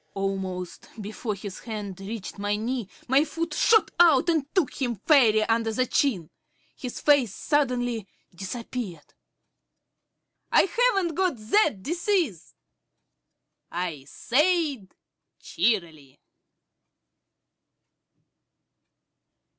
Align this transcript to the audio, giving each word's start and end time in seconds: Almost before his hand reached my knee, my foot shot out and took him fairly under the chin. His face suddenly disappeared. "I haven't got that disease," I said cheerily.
Almost 0.15 0.87
before 0.99 1.35
his 1.35 1.59
hand 1.59 1.99
reached 1.99 2.39
my 2.39 2.55
knee, 2.55 2.89
my 3.07 3.23
foot 3.23 3.53
shot 3.53 3.91
out 3.99 4.29
and 4.29 4.47
took 4.55 4.81
him 4.81 4.95
fairly 4.95 5.43
under 5.43 5.71
the 5.71 5.85
chin. 5.85 6.31
His 6.75 6.99
face 6.99 7.35
suddenly 7.35 8.07
disappeared. 8.33 9.13
"I 10.51 10.63
haven't 10.63 11.13
got 11.13 11.35
that 11.37 11.83
disease," 11.83 12.55
I 13.71 14.05
said 14.05 14.91
cheerily. 15.39 16.19